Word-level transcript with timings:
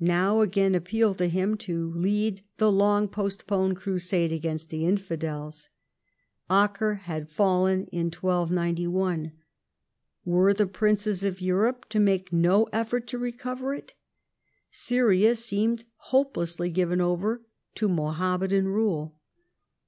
now 0.00 0.40
again 0.40 0.74
appealed 0.74 1.16
to 1.16 1.28
him 1.28 1.56
to 1.56 1.92
lead 1.92 2.42
the 2.56 2.72
long 2.72 3.06
postponed 3.06 3.76
Crusade 3.76 4.32
against 4.32 4.68
the 4.68 4.84
infidels. 4.84 5.68
Acre 6.50 6.94
had 7.04 7.30
fallen 7.30 7.86
in 7.92 8.06
1291. 8.06 9.30
Were 10.24 10.52
the 10.52 10.66
princes 10.66 11.22
of 11.22 11.40
Europe 11.40 11.88
to 11.90 12.00
make 12.00 12.32
no 12.32 12.64
effort 12.72 13.06
to 13.06 13.18
recover 13.18 13.74
it, 13.74 13.94
Syria 14.72 15.36
seemed 15.36 15.84
hopelessly 16.10 16.68
given 16.68 17.00
over 17.00 17.42
to 17.76 17.88
Mohammedan 17.88 18.66
rule. 18.66 19.16